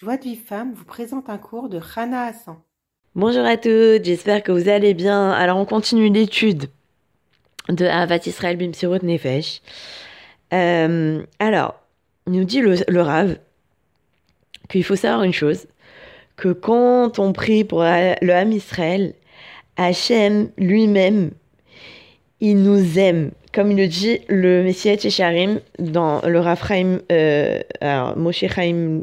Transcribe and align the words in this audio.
Joie 0.00 0.16
de 0.16 0.22
vie 0.22 0.36
femme 0.36 0.74
vous 0.74 0.84
présente 0.84 1.28
un 1.28 1.38
cours 1.38 1.68
de 1.68 1.76
Rana 1.76 2.26
Hassan. 2.26 2.54
Bonjour 3.16 3.44
à 3.44 3.56
toutes, 3.56 4.04
j'espère 4.04 4.44
que 4.44 4.52
vous 4.52 4.68
allez 4.68 4.94
bien. 4.94 5.32
Alors 5.32 5.58
on 5.58 5.64
continue 5.64 6.08
l'étude 6.08 6.66
de 7.68 7.84
Avat 7.84 8.20
Israël 8.26 8.56
Bimsirut 8.56 9.00
Nefesh. 9.02 9.60
Euh, 10.54 11.20
alors, 11.40 11.80
nous 12.28 12.44
dit 12.44 12.60
le, 12.60 12.76
le 12.86 13.02
Rav 13.02 13.38
qu'il 14.68 14.84
faut 14.84 14.94
savoir 14.94 15.24
une 15.24 15.32
chose, 15.32 15.66
que 16.36 16.52
quand 16.52 17.18
on 17.18 17.32
prie 17.32 17.64
pour 17.64 17.80
le 17.80 18.30
Ham 18.30 18.52
Israël, 18.52 19.14
Hachem 19.76 20.50
lui-même, 20.58 21.32
il 22.38 22.62
nous 22.62 23.00
aime. 23.00 23.32
Comme 23.52 23.72
il 23.72 23.76
le 23.76 23.88
dit 23.88 24.20
le 24.28 24.62
Messie 24.62 24.94
Tchécharim 24.94 25.58
dans 25.80 26.20
le 26.24 26.38
Rafraim, 26.38 27.00
euh, 27.10 27.60
alors 27.80 28.16
Moshe 28.16 28.44
Chaim 28.46 29.02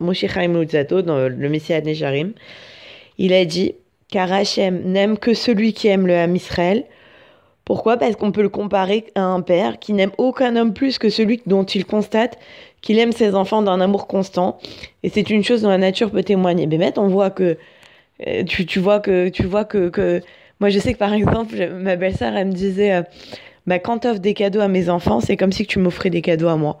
Moshe 0.00 0.26
Chaim 0.26 0.52
dans 0.52 1.28
le 1.28 1.48
Messie 1.48 1.72
Nejarim, 1.72 2.32
il 3.18 3.32
a 3.32 3.44
dit 3.44 3.74
Car 4.08 4.32
Hachem 4.32 4.82
n'aime 4.84 5.18
que 5.18 5.34
celui 5.34 5.72
qui 5.72 5.88
aime 5.88 6.06
le 6.06 6.14
Ham 6.14 6.34
Israël. 6.36 6.84
Pourquoi? 7.64 7.96
Parce 7.96 8.16
qu'on 8.16 8.32
peut 8.32 8.42
le 8.42 8.48
comparer 8.48 9.06
à 9.14 9.22
un 9.22 9.40
père 9.40 9.78
qui 9.78 9.92
n'aime 9.92 10.10
aucun 10.18 10.56
homme 10.56 10.74
plus 10.74 10.98
que 10.98 11.08
celui 11.08 11.40
dont 11.46 11.62
il 11.62 11.86
constate 11.86 12.38
qu'il 12.80 12.98
aime 12.98 13.12
ses 13.12 13.36
enfants 13.36 13.62
d'un 13.62 13.80
amour 13.80 14.08
constant. 14.08 14.58
Et 15.04 15.08
c'est 15.08 15.30
une 15.30 15.44
chose 15.44 15.62
dont 15.62 15.68
la 15.68 15.78
nature 15.78 16.10
peut 16.10 16.24
témoigner. 16.24 16.66
Mais 16.66 16.98
on 16.98 17.06
voit 17.06 17.30
que 17.30 17.56
euh, 18.26 18.44
tu, 18.44 18.66
tu, 18.66 18.80
vois 18.80 19.00
que 19.00 19.28
tu 19.28 19.44
vois 19.44 19.64
que, 19.64 19.88
que, 19.88 20.20
moi 20.60 20.70
je 20.70 20.78
sais 20.78 20.92
que 20.92 20.98
par 20.98 21.12
exemple 21.14 21.56
ma 21.70 21.96
belle-sœur 21.96 22.34
elle 22.36 22.48
me 22.48 22.52
disait 22.52 22.94
euh, 22.94 23.02
bah, 23.66 23.78
quand 23.78 24.00
tu 24.00 24.08
offres 24.08 24.20
des 24.20 24.34
cadeaux 24.34 24.60
à 24.60 24.68
mes 24.68 24.88
enfants 24.88 25.20
c'est 25.20 25.36
comme 25.36 25.52
si 25.52 25.66
tu 25.66 25.78
m'offrais 25.78 26.10
des 26.10 26.22
cadeaux 26.22 26.48
à 26.48 26.56
moi 26.56 26.78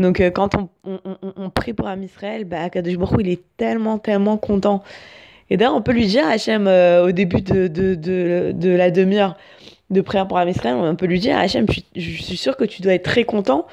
donc 0.00 0.20
euh, 0.20 0.30
quand 0.30 0.54
on, 0.54 0.68
on, 0.84 1.50
prie 1.50 1.72
pour 1.72 1.86
Am 1.86 2.02
Israël, 2.02 2.44
bah, 2.44 2.68
il 2.74 3.28
est 3.28 3.42
tellement, 3.56 3.98
tellement 3.98 4.36
content. 4.36 4.82
Et 5.50 5.56
d'ailleurs, 5.56 5.74
on 5.74 5.82
peut 5.82 5.92
lui 5.92 6.06
dire, 6.06 6.26
Hachem, 6.26 6.66
euh, 6.66 7.06
au 7.06 7.12
début 7.12 7.42
de, 7.42 8.76
la 8.76 8.90
demi-heure 8.90 9.36
de 9.90 10.00
prière 10.00 10.26
pour 10.28 10.38
Am 10.38 10.48
Israël, 10.48 10.76
on 10.76 10.96
peut 10.96 11.06
lui 11.06 11.20
dire, 11.20 11.36
Hachem, 11.36 11.66
je, 11.96 12.00
suis 12.00 12.36
sûr 12.36 12.56
que 12.56 12.64
tu 12.64 12.82
dois 12.82 12.94
être 12.94 13.04
très 13.04 13.24
content 13.24 13.66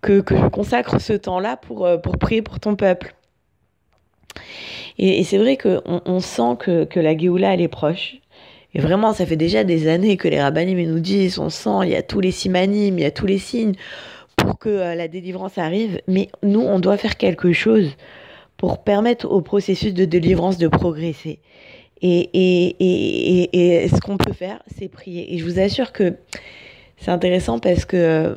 que, 0.00 0.22
je 0.28 0.48
consacre 0.48 1.00
ce 1.00 1.12
temps-là 1.12 1.56
pour, 1.56 1.86
euh, 1.86 1.96
pour 1.96 2.18
prier 2.18 2.42
pour 2.42 2.58
ton 2.60 2.74
peuple. 2.74 3.14
Et, 4.98 5.22
c'est 5.24 5.38
vrai 5.38 5.56
qu'on 5.56 6.02
on 6.04 6.20
sent 6.20 6.56
que, 6.58 6.84
que 6.84 7.00
la 7.00 7.16
Géoula, 7.16 7.54
elle 7.54 7.60
est 7.60 7.68
proche. 7.68 8.16
Et 8.74 8.80
vraiment, 8.80 9.12
ça 9.12 9.26
fait 9.26 9.36
déjà 9.36 9.64
des 9.64 9.86
années 9.86 10.16
que 10.16 10.28
les 10.28 10.40
rabbinim 10.40 10.90
nous 10.90 11.00
disent, 11.00 11.38
on 11.38 11.50
sent, 11.50 11.84
il 11.84 11.90
y 11.90 11.96
a 11.96 12.02
tous 12.02 12.20
les 12.20 12.30
simanim, 12.30 12.98
il 12.98 13.02
y 13.02 13.04
a 13.04 13.10
tous 13.10 13.26
les 13.26 13.38
signes 13.38 13.74
pour 14.52 14.58
que 14.58 14.68
euh, 14.68 14.94
la 14.94 15.08
délivrance 15.08 15.56
arrive, 15.56 16.02
mais 16.06 16.28
nous, 16.42 16.60
on 16.60 16.78
doit 16.78 16.98
faire 16.98 17.16
quelque 17.16 17.54
chose 17.54 17.96
pour 18.58 18.84
permettre 18.84 19.26
au 19.30 19.40
processus 19.40 19.94
de 19.94 20.04
délivrance 20.04 20.58
de 20.58 20.68
progresser. 20.68 21.38
Et, 22.02 22.28
et, 22.34 22.76
et, 22.78 23.84
et 23.84 23.88
ce 23.88 23.98
qu'on 23.98 24.18
peut 24.18 24.34
faire, 24.34 24.62
c'est 24.76 24.88
prier. 24.88 25.32
Et 25.32 25.38
je 25.38 25.44
vous 25.46 25.58
assure 25.58 25.92
que 25.92 26.16
c'est 26.98 27.10
intéressant 27.10 27.60
parce 27.60 27.86
que 27.86 28.36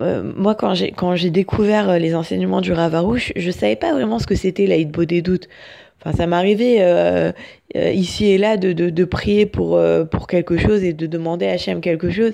euh, 0.00 0.32
moi, 0.34 0.54
quand 0.54 0.72
j'ai, 0.72 0.92
quand 0.92 1.14
j'ai 1.14 1.30
découvert 1.30 1.90
euh, 1.90 1.98
les 1.98 2.14
enseignements 2.14 2.62
du 2.62 2.72
Ravarouche, 2.72 3.34
je 3.36 3.50
savais 3.50 3.76
pas 3.76 3.92
vraiment 3.92 4.18
ce 4.18 4.26
que 4.26 4.34
c'était 4.34 4.66
la 4.66 4.82
beau 4.84 5.04
des 5.04 5.20
doutes. 5.20 5.46
Enfin, 6.00 6.16
ça 6.16 6.26
m'arrivait 6.26 6.78
euh, 6.80 7.32
ici 7.74 8.30
et 8.30 8.38
là 8.38 8.56
de, 8.56 8.72
de, 8.72 8.88
de 8.88 9.04
prier 9.04 9.44
pour, 9.44 9.78
pour 10.10 10.26
quelque 10.26 10.56
chose 10.56 10.82
et 10.84 10.94
de 10.94 11.06
demander 11.06 11.48
à 11.48 11.52
Hachem 11.52 11.82
quelque 11.82 12.08
chose. 12.08 12.32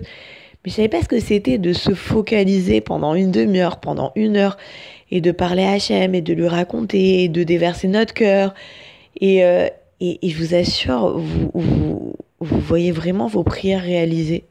Mais 0.64 0.70
je 0.70 0.76
savais 0.76 0.88
pas 0.88 1.02
ce 1.02 1.08
que 1.08 1.20
c'était 1.20 1.58
de 1.58 1.72
se 1.72 1.94
focaliser 1.94 2.80
pendant 2.80 3.14
une 3.14 3.30
demi-heure, 3.30 3.80
pendant 3.80 4.12
une 4.14 4.36
heure, 4.36 4.56
et 5.10 5.20
de 5.20 5.32
parler 5.32 5.64
à 5.64 5.72
Hachem, 5.72 6.14
et 6.14 6.20
de 6.20 6.34
lui 6.34 6.48
raconter, 6.48 7.24
et 7.24 7.28
de 7.28 7.42
déverser 7.42 7.88
notre 7.88 8.14
cœur. 8.14 8.54
Et, 9.20 9.44
euh, 9.44 9.68
et, 10.00 10.18
et, 10.26 10.30
je 10.30 10.36
vous 10.38 10.54
assure, 10.54 11.18
vous, 11.18 11.50
vous, 11.54 12.12
vous 12.40 12.60
voyez 12.60 12.92
vraiment 12.92 13.26
vos 13.26 13.42
prières 13.42 13.82
réalisées 13.82 14.44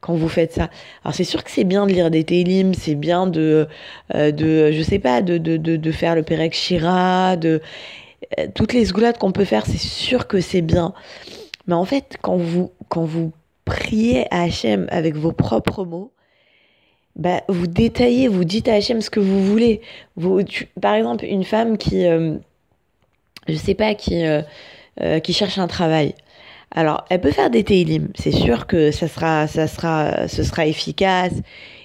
quand 0.00 0.14
vous 0.14 0.28
faites 0.28 0.52
ça. 0.52 0.68
Alors 1.04 1.14
c'est 1.14 1.24
sûr 1.24 1.44
que 1.44 1.50
c'est 1.50 1.64
bien 1.64 1.86
de 1.86 1.92
lire 1.92 2.10
des 2.10 2.24
télims, 2.24 2.74
c'est 2.74 2.96
bien 2.96 3.26
de, 3.26 3.68
euh, 4.14 4.32
de, 4.32 4.72
je 4.72 4.82
sais 4.82 4.98
pas, 4.98 5.22
de, 5.22 5.38
de, 5.38 5.56
de, 5.56 5.76
de 5.76 5.92
faire 5.92 6.14
le 6.14 6.22
Perek 6.24 6.52
Shira, 6.54 7.36
de 7.36 7.62
euh, 8.38 8.48
toutes 8.54 8.72
les 8.72 8.84
sgoulades 8.84 9.16
qu'on 9.16 9.32
peut 9.32 9.44
faire, 9.44 9.64
c'est 9.64 9.78
sûr 9.78 10.26
que 10.26 10.40
c'est 10.40 10.60
bien. 10.60 10.92
Mais 11.66 11.74
en 11.74 11.84
fait, 11.84 12.16
quand 12.20 12.36
vous, 12.36 12.72
quand 12.88 13.04
vous 13.04 13.32
priez 13.64 14.26
à 14.32 14.42
Hachem 14.42 14.86
avec 14.90 15.16
vos 15.16 15.32
propres 15.32 15.84
mots, 15.84 16.12
bah, 17.16 17.42
vous 17.48 17.66
détaillez, 17.66 18.28
vous 18.28 18.44
dites 18.44 18.68
à 18.68 18.74
Hachem 18.74 19.00
ce 19.00 19.10
que 19.10 19.20
vous 19.20 19.44
voulez. 19.44 19.80
Vous, 20.16 20.40
par 20.80 20.94
exemple, 20.94 21.24
une 21.24 21.44
femme 21.44 21.76
qui, 21.76 22.06
euh, 22.06 22.36
je 23.48 23.54
sais 23.54 23.74
pas, 23.74 23.94
qui, 23.94 24.24
euh, 24.24 24.42
euh, 25.00 25.20
qui 25.20 25.32
cherche 25.32 25.58
un 25.58 25.66
travail. 25.66 26.14
Alors, 26.70 27.04
elle 27.10 27.20
peut 27.20 27.30
faire 27.30 27.50
des 27.50 27.64
télim. 27.64 28.08
C'est 28.14 28.32
sûr 28.32 28.66
que 28.66 28.90
ça 28.92 29.08
sera, 29.08 29.46
ça 29.46 29.66
sera, 29.66 30.26
ce 30.28 30.42
sera 30.42 30.66
efficace 30.66 31.34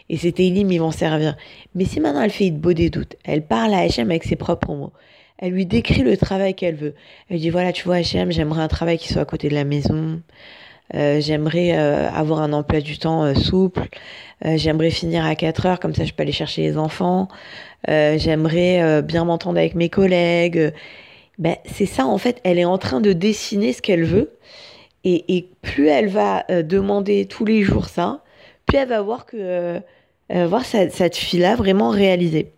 et 0.10 0.18
ces 0.18 0.32
télim, 0.32 0.72
ils 0.72 0.80
vont 0.80 0.92
servir. 0.92 1.36
Mais 1.76 1.86
si 1.86 2.00
maintenant 2.00 2.22
elle 2.22 2.32
fait 2.32 2.52
beau 2.52 2.74
des 2.74 2.90
doutes, 2.90 3.18
elle 3.26 3.46
parle 3.46 3.74
à 3.74 3.80
Hachem 3.80 4.10
avec 4.10 4.24
ses 4.24 4.38
propres 4.38 4.74
mots. 4.74 4.94
Elle 5.40 5.52
lui 5.52 5.66
décrit 5.66 6.04
le 6.04 6.18
travail 6.18 6.56
qu'elle 6.56 6.76
veut. 6.76 6.96
Elle 7.30 7.40
dit 7.40 7.50
voilà, 7.50 7.74
tu 7.74 7.84
vois, 7.84 7.98
Hachem, 7.98 8.32
j'aimerais 8.32 8.62
un 8.62 8.68
travail 8.70 8.98
qui 8.98 9.10
soit 9.12 9.22
à 9.24 9.26
côté 9.26 9.50
de 9.50 9.56
la 9.56 9.66
maison. 9.66 10.22
Euh, 10.96 11.20
j'aimerais 11.20 11.78
euh, 11.78 12.10
avoir 12.10 12.42
un 12.42 12.54
emploi 12.54 12.80
du 12.80 12.98
temps 12.98 13.24
euh, 13.24 13.34
souple. 13.34 13.88
J'aimerais 14.44 14.92
finir 14.92 15.26
à 15.26 15.34
4 15.34 15.66
heures, 15.66 15.80
comme 15.80 15.96
ça 15.96 16.06
je 16.06 16.14
peux 16.14 16.22
aller 16.22 16.32
chercher 16.32 16.62
les 16.62 16.78
enfants. 16.78 17.28
J'aimerais 17.88 19.02
bien 19.02 19.26
m'entendre 19.26 19.58
avec 19.58 19.74
mes 19.74 19.90
collègues. 19.90 20.74
Ben, 21.40 21.56
c'est 21.66 21.88
ça, 21.88 22.06
en 22.06 22.20
fait, 22.20 22.40
elle 22.44 22.60
est 22.60 22.66
en 22.66 22.78
train 22.78 23.02
de 23.02 23.14
dessiner 23.14 23.74
ce 23.74 23.82
qu'elle 23.82 24.04
veut. 24.04 24.38
Et, 25.04 25.36
et, 25.36 25.50
plus 25.64 25.88
elle 25.88 26.08
va 26.08 26.46
demander 26.62 27.26
tous 27.26 27.46
les 27.46 27.64
jours 27.64 27.90
ça, 27.90 28.24
plus 28.68 28.78
elle 28.78 28.90
va 28.90 29.02
voir 29.02 29.26
que 29.26 29.82
voir 30.30 30.66
cette, 30.66 30.94
cette 30.94 31.16
fille-là 31.16 31.56
vraiment 31.56 31.90
réalisée. 31.90 32.52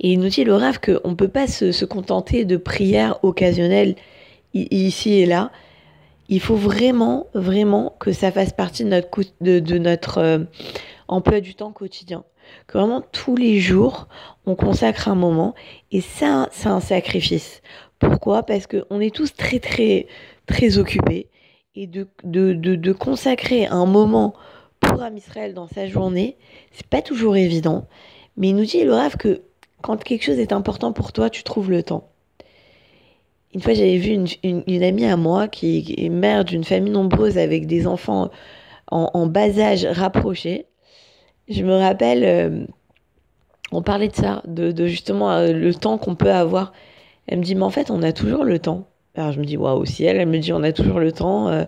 Et 0.00 0.10
il 0.10 0.18
nous 0.18 0.28
dit 0.28 0.42
le 0.42 0.56
rêve 0.56 0.80
qu'on 0.80 1.10
ne 1.10 1.14
peut 1.14 1.28
pas 1.28 1.46
se, 1.46 1.70
se, 1.70 1.84
contenter 1.84 2.44
de 2.44 2.56
prières 2.56 3.20
occasionnelles 3.22 3.94
ici 4.54 5.20
et 5.20 5.26
là, 5.26 5.52
il 6.28 6.40
faut 6.40 6.56
vraiment, 6.56 7.26
vraiment 7.34 7.94
que 8.00 8.12
ça 8.12 8.32
fasse 8.32 8.52
partie 8.52 8.84
de 8.84 8.88
notre, 8.88 9.22
de, 9.40 9.78
notre 9.78 10.18
euh, 10.18 10.38
emploi 11.08 11.40
du 11.40 11.54
temps 11.54 11.72
quotidien. 11.72 12.24
Que 12.66 12.78
vraiment 12.78 13.02
tous 13.12 13.36
les 13.36 13.58
jours, 13.58 14.08
on 14.44 14.54
consacre 14.54 15.08
un 15.08 15.14
moment. 15.14 15.54
Et 15.90 16.00
ça, 16.00 16.48
c'est 16.52 16.68
un 16.68 16.80
sacrifice. 16.80 17.62
Pourquoi? 17.98 18.44
Parce 18.44 18.66
qu'on 18.66 19.00
est 19.00 19.14
tous 19.14 19.34
très, 19.34 19.58
très, 19.58 20.06
très 20.46 20.78
occupés. 20.78 21.28
Et 21.74 21.86
de, 21.86 22.08
de, 22.24 22.52
de, 22.54 22.74
de 22.74 22.92
consacrer 22.92 23.66
un 23.66 23.86
moment 23.86 24.34
pour 24.80 25.02
Am 25.02 25.16
Israël 25.16 25.54
dans 25.54 25.68
sa 25.68 25.86
journée, 25.86 26.36
c'est 26.72 26.86
pas 26.86 27.02
toujours 27.02 27.36
évident. 27.36 27.86
Mais 28.36 28.50
il 28.50 28.56
nous 28.56 28.64
dit, 28.64 28.84
le 28.84 28.94
rêve, 28.94 29.16
que 29.16 29.42
quand 29.82 30.02
quelque 30.02 30.24
chose 30.24 30.38
est 30.38 30.52
important 30.52 30.92
pour 30.92 31.12
toi, 31.12 31.30
tu 31.30 31.42
trouves 31.42 31.70
le 31.70 31.82
temps. 31.82 32.10
Une 33.56 33.62
fois, 33.62 33.72
j'avais 33.72 33.96
vu 33.96 34.10
une, 34.42 34.82
amie 34.82 35.06
à 35.06 35.16
moi 35.16 35.48
qui 35.48 35.94
est 35.96 36.10
mère 36.10 36.44
d'une 36.44 36.62
famille 36.62 36.92
nombreuse 36.92 37.38
avec 37.38 37.66
des 37.66 37.86
enfants 37.86 38.30
en, 38.88 39.26
bas 39.26 39.58
âge 39.58 39.86
rapprochés. 39.86 40.66
Je 41.48 41.62
me 41.62 41.72
rappelle, 41.72 42.22
euh, 42.22 42.66
on 43.72 43.80
parlait 43.80 44.08
de 44.08 44.14
ça, 44.14 44.42
de, 44.46 44.86
justement 44.86 45.30
euh, 45.30 45.54
le 45.54 45.72
temps 45.72 45.96
qu'on 45.96 46.14
peut 46.14 46.30
avoir. 46.30 46.74
Elle 47.28 47.38
me 47.38 47.44
dit, 47.44 47.54
mais 47.54 47.62
en 47.62 47.70
fait, 47.70 47.90
on 47.90 48.02
a 48.02 48.12
toujours 48.12 48.44
le 48.44 48.58
temps. 48.58 48.88
Alors 49.14 49.32
je 49.32 49.40
me 49.40 49.46
dis, 49.46 49.56
waouh, 49.56 49.86
si 49.86 50.04
elle, 50.04 50.18
elle 50.18 50.28
me 50.28 50.38
dit, 50.38 50.52
on 50.52 50.62
a 50.62 50.72
toujours 50.72 51.00
le 51.00 51.10
temps. 51.10 51.48
Euh, 51.48 51.64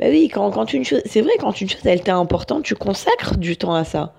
bah 0.00 0.06
oui, 0.10 0.28
quand 0.28 0.72
une 0.72 0.84
chose, 0.84 1.02
c'est 1.04 1.20
vrai, 1.20 1.34
quand 1.38 1.60
une 1.60 1.68
chose, 1.68 1.86
elle 1.86 2.02
t'est 2.02 2.10
importante, 2.10 2.64
tu 2.64 2.74
consacres 2.74 3.36
du 3.36 3.56
temps 3.56 3.74
à 3.74 3.84
ça. 3.84 4.12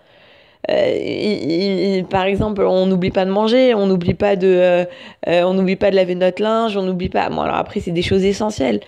Euh, 0.71 0.97
il, 0.97 1.97
il, 1.97 2.05
par 2.05 2.23
exemple, 2.23 2.61
on 2.61 2.85
n'oublie 2.85 3.11
pas 3.11 3.25
de 3.25 3.31
manger, 3.31 3.73
on 3.73 3.85
n'oublie 3.85 4.13
pas 4.13 4.35
de, 4.35 4.47
euh, 4.47 4.85
euh, 5.27 5.43
on 5.43 5.53
n'oublie 5.53 5.75
pas 5.75 5.91
de 5.91 5.95
laver 5.95 6.15
notre 6.15 6.41
linge, 6.41 6.77
on 6.77 6.83
n'oublie 6.83 7.09
pas. 7.09 7.29
Bon, 7.29 7.41
alors 7.41 7.57
après, 7.57 7.79
c'est 7.81 7.91
des 7.91 8.01
choses 8.01 8.23
essentielles. 8.23 8.79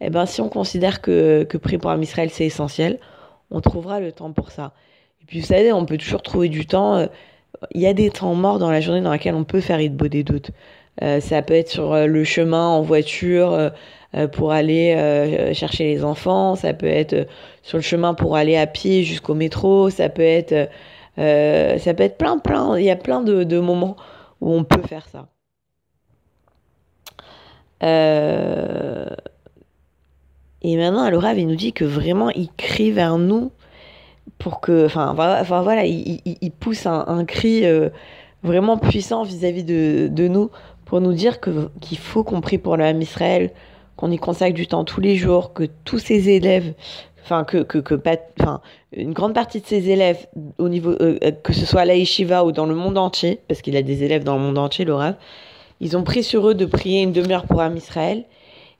Eh 0.00 0.10
ben, 0.10 0.26
si 0.26 0.40
on 0.40 0.48
considère 0.48 1.00
que, 1.00 1.44
que 1.44 1.56
prier 1.56 1.78
pour 1.78 1.90
un 1.90 2.00
Israël, 2.00 2.30
c'est 2.32 2.46
essentiel, 2.46 2.98
on 3.50 3.60
trouvera 3.60 4.00
le 4.00 4.12
temps 4.12 4.32
pour 4.32 4.50
ça. 4.50 4.72
Et 5.22 5.26
puis, 5.26 5.40
vous 5.40 5.46
savez, 5.46 5.72
on 5.72 5.84
peut 5.86 5.98
toujours 5.98 6.22
trouver 6.22 6.48
du 6.48 6.66
temps. 6.66 7.06
Il 7.72 7.80
y 7.80 7.86
a 7.86 7.92
des 7.92 8.10
temps 8.10 8.34
morts 8.34 8.58
dans 8.58 8.70
la 8.70 8.80
journée 8.80 9.02
dans 9.02 9.10
laquelle 9.10 9.34
on 9.34 9.44
peut 9.44 9.60
faire 9.60 9.78
beau 9.90 10.08
des 10.08 10.24
doutes. 10.24 10.50
Euh, 11.02 11.20
ça 11.20 11.42
peut 11.42 11.54
être 11.54 11.68
sur 11.68 11.94
le 11.94 12.24
chemin 12.24 12.66
en 12.66 12.82
voiture 12.82 13.52
euh, 14.14 14.26
pour 14.28 14.52
aller 14.52 15.52
chercher 15.54 15.84
les 15.84 16.04
enfants, 16.04 16.56
ça 16.56 16.74
peut 16.74 16.86
être 16.86 17.28
sur 17.62 17.78
le 17.78 17.82
chemin 17.82 18.14
pour 18.14 18.36
aller 18.36 18.56
à 18.56 18.66
pied 18.66 19.04
jusqu'au 19.04 19.34
métro, 19.34 19.88
ça 19.90 20.08
peut 20.08 20.22
être 20.22 20.68
euh, 21.20 21.78
ça 21.78 21.94
peut 21.94 22.02
être 22.02 22.18
plein, 22.18 22.38
plein. 22.38 22.78
Il 22.78 22.84
y 22.84 22.90
a 22.90 22.96
plein 22.96 23.20
de, 23.20 23.60
moments 23.60 23.96
où 24.40 24.52
on 24.52 24.64
peut 24.64 24.82
faire 24.82 25.06
ça. 25.08 25.28
Euh... 27.82 29.06
Et 30.62 30.76
maintenant, 30.76 31.08
le 31.08 31.18
rêve, 31.18 31.38
il 31.38 31.46
nous 31.46 31.56
dit 31.56 31.72
que 31.72 31.84
vraiment, 31.84 32.30
il 32.30 32.50
crie 32.56 32.90
vers 32.90 33.18
nous 33.18 33.50
pour 34.38 34.60
que. 34.60 34.86
Enfin, 34.86 35.14
enfin 35.40 35.62
voilà, 35.62 35.86
il, 35.86 36.20
il, 36.24 36.50
pousse 36.50 36.86
un, 36.86 37.24
cri 37.24 37.64
euh, 37.64 37.88
vraiment 38.42 38.76
puissant 38.76 39.22
vis-à-vis 39.22 39.64
de, 39.64 40.28
nous 40.28 40.50
pour 40.84 41.00
nous 41.00 41.12
dire 41.12 41.38
qu'il 41.40 41.98
faut 41.98 42.24
qu'on 42.24 42.40
prie 42.40 42.58
pour 42.58 42.74
Ham 42.74 43.00
Israël, 43.00 43.52
qu'on 44.00 44.10
y 44.10 44.18
consacre 44.18 44.54
du 44.54 44.66
temps 44.66 44.84
tous 44.84 45.00
les 45.00 45.16
jours, 45.16 45.52
que 45.52 45.64
tous 45.84 45.98
ces 45.98 46.30
élèves, 46.30 46.72
enfin 47.22 47.44
que, 47.44 47.58
que, 47.58 47.78
que 47.78 47.94
pas, 47.94 48.16
enfin 48.40 48.62
une 48.92 49.12
grande 49.12 49.34
partie 49.34 49.60
de 49.60 49.66
ces 49.66 49.90
élèves 49.90 50.26
au 50.58 50.68
niveau, 50.68 50.94
euh, 51.00 51.18
que 51.44 51.52
ce 51.52 51.66
soit 51.66 51.82
à 51.82 51.84
la 51.84 51.94
Yeshiva 51.94 52.44
ou 52.44 52.50
dans 52.50 52.66
le 52.66 52.74
monde 52.74 52.96
entier, 52.96 53.40
parce 53.46 53.60
qu'il 53.60 53.76
a 53.76 53.82
des 53.82 54.02
élèves 54.02 54.24
dans 54.24 54.36
le 54.36 54.42
monde 54.42 54.58
entier, 54.58 54.84
le 54.86 54.96
ils 55.80 55.96
ont 55.96 56.02
pris 56.02 56.22
sur 56.22 56.48
eux 56.48 56.54
de 56.54 56.64
prier 56.64 57.02
une 57.02 57.12
demi-heure 57.12 57.44
pour 57.44 57.60
Ham 57.60 57.76
Israël. 57.76 58.24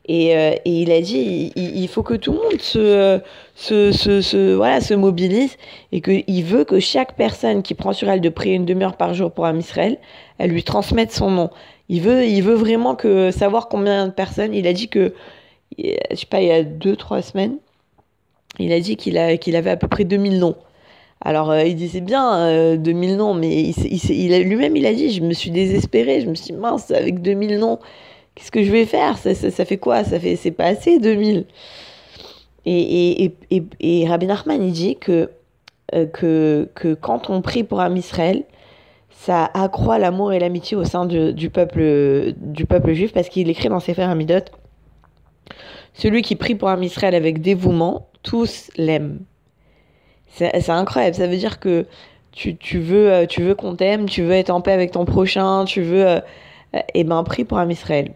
Et, 0.07 0.35
euh, 0.37 0.55
et, 0.65 0.83
il 0.83 0.91
a 0.91 1.01
dit, 1.03 1.53
il, 1.55 1.83
il, 1.83 1.89
faut 1.89 2.03
que 2.03 2.15
tout 2.15 2.33
le 2.33 2.39
monde 2.39 2.61
se, 2.61 3.21
se, 3.55 3.93
se, 3.93 4.23
se 4.23 4.55
voilà, 4.55 4.81
se 4.81 4.95
mobilise 4.95 5.57
et 5.93 6.01
qu'il 6.01 6.45
veut 6.45 6.65
que 6.65 6.81
chaque 6.81 7.17
personne 7.17 7.63
qui 7.63 7.75
prend 7.75 7.93
sur 7.93 8.09
elle 8.09 8.23
de 8.23 8.31
prier 8.31 8.55
une 8.55 8.65
demi-heure 8.65 8.97
par 8.97 9.13
jour 9.15 9.31
pour 9.31 9.45
un 9.45 9.57
Israël, 9.59 9.99
elle 10.39 10.51
lui 10.51 10.65
transmette 10.65 11.13
son 11.13 11.31
nom. 11.31 11.51
Il 11.93 12.03
veut, 12.03 12.25
il 12.25 12.41
veut 12.43 12.55
vraiment 12.55 12.97
savoir 13.33 13.69
combien 13.69 14.07
de 14.07 14.13
personnes. 14.13 14.55
Il 14.55 14.69
a 14.69 14.73
dit 14.73 14.89
que, 14.89 15.13
je 15.77 16.15
sais 16.15 16.27
pas, 16.27 16.41
il 16.41 16.47
y 16.47 16.53
a 16.53 16.63
deux, 16.63 16.95
trois 16.95 17.21
semaines, 17.21 17.57
il 18.61 18.73
a 18.73 18.79
dit 18.79 18.97
qu'il 18.97 19.19
qu'il 19.41 19.57
avait 19.57 19.71
à 19.71 19.77
peu 19.77 19.89
près 19.89 20.05
2000 20.05 20.39
noms. 20.39 20.55
Alors, 21.21 21.51
euh, 21.51 21.65
il 21.65 21.75
disait 21.75 22.01
bien 22.01 22.35
euh, 22.47 22.77
2000 22.77 23.17
noms, 23.17 23.35
mais 23.35 23.61
il, 23.61 23.75
il, 23.87 24.11
il 24.11 24.43
lui-même, 24.49 24.77
il 24.77 24.87
a 24.87 24.95
dit, 24.95 25.11
je 25.11 25.21
me 25.21 25.33
suis 25.33 25.51
désespéré, 25.51 26.21
je 26.21 26.29
me 26.29 26.35
suis 26.35 26.53
dit, 26.55 26.59
mince, 26.59 26.93
avec 26.93 27.21
2000 27.23 27.59
noms, 27.59 27.81
qu'est-ce 28.37 28.53
que 28.53 28.63
je 28.63 28.71
vais 28.71 28.87
faire? 28.87 29.19
Ça, 29.19 29.35
ça, 29.35 29.65
fait 29.65 29.77
quoi? 29.77 30.05
Ça 30.05 30.21
fait, 30.21 30.37
c'est 30.37 30.53
pas 30.53 30.67
assez 30.67 31.01
2000. 31.01 31.45
Et, 32.67 32.73
et, 32.73 33.25
et, 33.25 33.35
et, 33.51 33.65
et 33.81 34.09
Rabbi 34.09 34.27
Nachman, 34.27 34.63
il 34.63 34.73
dit 34.73 34.97
que, 34.97 35.29
euh, 35.95 36.07
que, 36.07 36.69
que 36.77 36.95
quand 36.95 37.31
on 37.31 37.43
prie 37.43 37.65
pour 37.65 37.81
un 37.81 37.97
Israël, 37.97 38.45
ça 39.21 39.51
accroît 39.53 39.99
l'amour 39.99 40.33
et 40.33 40.39
l'amitié 40.39 40.79
au 40.79 40.85
sein 40.85 41.05
du, 41.05 41.51
peuple, 41.51 42.33
du 42.37 42.65
peuple 42.65 42.95
juif, 42.95 43.13
parce 43.13 43.29
qu'il 43.29 43.51
écrit 43.51 43.69
dans 43.69 43.79
ses 43.79 43.93
frères 43.93 44.09
Amidot, 44.09 44.45
celui 45.93 46.23
qui 46.23 46.37
prie 46.37 46.55
pour 46.55 46.71
un 46.71 46.81
Israël 46.81 47.15
avec 47.15 47.43
dévouement, 47.43 48.09
tous 48.23 48.71
l'aiment. 48.77 49.21
C'est 50.29 50.71
incroyable, 50.71 51.17
ça 51.17 51.27
veut 51.27 51.37
dire 51.37 51.61
que 51.61 51.87
tu, 52.33 52.57
tu 52.57 52.79
veux, 52.79 53.27
tu 53.29 53.43
veux 53.43 53.55
qu'on 53.55 53.75
t'aime, 53.75 54.07
tu 54.07 54.23
veux 54.23 54.33
être 54.33 54.49
en 54.49 54.63
paix 54.63 54.73
avec 54.73 54.93
ton 54.93 55.05
prochain, 55.05 55.65
tu 55.67 55.83
veux... 55.83 56.07
Euh, 56.07 56.21
et 56.95 57.05
ben 57.05 57.23
prie 57.25 57.45
pour 57.45 57.59
un 57.59 57.69
Israël. 57.69 58.15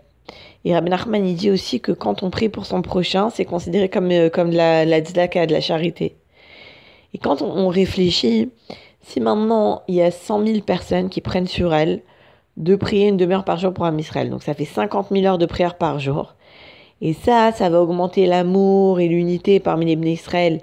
Et 0.64 0.72
Rabbi 0.74 0.88
Nachman 0.88 1.26
il 1.26 1.34
dit 1.34 1.50
aussi 1.50 1.80
que 1.80 1.92
quand 1.92 2.22
on 2.22 2.30
prie 2.30 2.48
pour 2.48 2.64
son 2.64 2.80
prochain, 2.80 3.28
c'est 3.28 3.44
considéré 3.44 3.90
comme, 3.90 4.10
euh, 4.10 4.30
comme 4.30 4.50
de 4.50 4.56
la, 4.56 4.86
la 4.86 5.00
tzedaka, 5.00 5.46
de 5.46 5.52
la 5.52 5.60
charité. 5.60 6.16
Et 7.12 7.18
quand 7.18 7.42
on, 7.42 7.68
réfléchit, 7.68 8.50
si 9.04 9.20
maintenant 9.20 9.82
il 9.88 9.94
y 9.94 10.02
a 10.02 10.10
100 10.10 10.46
000 10.46 10.60
personnes 10.60 11.08
qui 11.08 11.20
prennent 11.20 11.46
sur 11.46 11.74
elles 11.74 12.02
de 12.56 12.76
prier 12.76 13.08
une 13.08 13.16
demi-heure 13.16 13.44
par 13.44 13.58
jour 13.58 13.72
pour 13.72 13.84
un 13.84 13.96
Israël, 13.98 14.30
donc 14.30 14.42
ça 14.42 14.54
fait 14.54 14.64
50 14.64 15.08
000 15.10 15.24
heures 15.26 15.38
de 15.38 15.46
prière 15.46 15.76
par 15.76 15.98
jour, 15.98 16.34
et 17.00 17.12
ça, 17.12 17.52
ça 17.52 17.68
va 17.68 17.82
augmenter 17.82 18.26
l'amour 18.26 19.00
et 19.00 19.08
l'unité 19.08 19.60
parmi 19.60 19.86
les 19.86 19.96
Bnei 19.96 20.12
Israël 20.12 20.60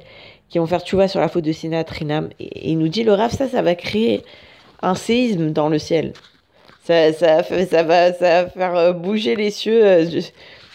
qui 0.49 0.59
vont 0.59 0.65
faire 0.65 0.81
tchouva 0.81 1.07
sur 1.07 1.19
la 1.19 1.27
faute 1.27 1.45
de 1.45 1.51
Sinat 1.51 1.85
Rinam. 1.87 2.29
Et 2.39 2.71
il 2.71 2.77
nous 2.77 2.89
dit, 2.89 3.03
le 3.03 3.13
Rav, 3.13 3.31
ça, 3.31 3.47
ça 3.47 3.61
va 3.61 3.75
créer 3.75 4.23
un 4.81 4.95
séisme 4.95 5.51
dans 5.51 5.69
le 5.69 5.79
ciel. 5.79 6.13
Ça, 6.83 7.13
ça, 7.13 7.41
va, 7.83 8.13
ça 8.13 8.43
va 8.43 8.49
faire 8.49 8.93
bouger 8.93 9.35
les 9.35 9.51
cieux 9.51 10.07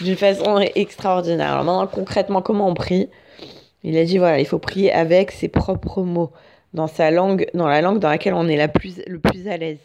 d'une 0.00 0.16
façon 0.16 0.64
extraordinaire. 0.74 1.52
Alors 1.52 1.64
maintenant, 1.64 1.86
concrètement, 1.86 2.40
comment 2.40 2.68
on 2.68 2.74
prie? 2.74 3.08
Il 3.84 3.98
a 3.98 4.04
dit, 4.04 4.18
voilà, 4.18 4.40
il 4.40 4.46
faut 4.46 4.58
prier 4.58 4.92
avec 4.92 5.30
ses 5.30 5.48
propres 5.48 6.02
mots, 6.02 6.30
dans 6.74 6.86
sa 6.86 7.10
langue, 7.10 7.46
dans 7.54 7.68
la 7.68 7.80
langue 7.80 7.98
dans 7.98 8.10
laquelle 8.10 8.34
on 8.34 8.48
est 8.48 8.56
la 8.56 8.68
plus, 8.68 9.00
le 9.06 9.18
plus 9.18 9.48
à 9.48 9.56
l'aise. 9.56 9.78